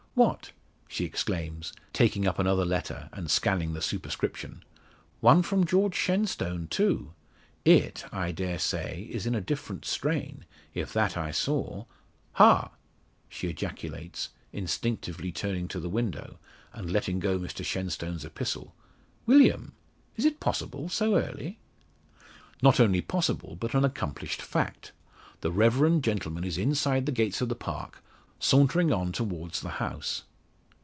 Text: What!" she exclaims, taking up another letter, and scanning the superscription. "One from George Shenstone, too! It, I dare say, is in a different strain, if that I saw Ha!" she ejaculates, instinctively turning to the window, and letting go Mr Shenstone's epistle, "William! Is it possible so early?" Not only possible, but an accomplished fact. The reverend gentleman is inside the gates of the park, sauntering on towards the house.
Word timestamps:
What!" 0.13 0.51
she 0.89 1.05
exclaims, 1.05 1.71
taking 1.93 2.27
up 2.27 2.37
another 2.37 2.65
letter, 2.65 3.07
and 3.13 3.31
scanning 3.31 3.71
the 3.71 3.81
superscription. 3.81 4.61
"One 5.21 5.41
from 5.41 5.65
George 5.65 5.95
Shenstone, 5.95 6.67
too! 6.67 7.13
It, 7.63 8.03
I 8.11 8.33
dare 8.33 8.59
say, 8.59 9.07
is 9.09 9.25
in 9.25 9.33
a 9.33 9.39
different 9.41 9.85
strain, 9.85 10.43
if 10.73 10.91
that 10.91 11.15
I 11.15 11.31
saw 11.31 11.85
Ha!" 12.33 12.71
she 13.29 13.47
ejaculates, 13.47 14.31
instinctively 14.51 15.31
turning 15.31 15.69
to 15.69 15.79
the 15.79 15.87
window, 15.89 16.39
and 16.73 16.91
letting 16.91 17.19
go 17.19 17.39
Mr 17.39 17.63
Shenstone's 17.63 18.25
epistle, 18.25 18.75
"William! 19.25 19.71
Is 20.17 20.25
it 20.25 20.41
possible 20.41 20.89
so 20.89 21.15
early?" 21.15 21.57
Not 22.61 22.81
only 22.81 22.99
possible, 22.99 23.55
but 23.55 23.73
an 23.73 23.85
accomplished 23.85 24.41
fact. 24.41 24.91
The 25.39 25.53
reverend 25.53 26.03
gentleman 26.03 26.43
is 26.43 26.57
inside 26.57 27.05
the 27.05 27.11
gates 27.13 27.39
of 27.39 27.47
the 27.47 27.55
park, 27.55 28.03
sauntering 28.43 28.91
on 28.91 29.11
towards 29.11 29.61
the 29.61 29.69
house. 29.77 30.23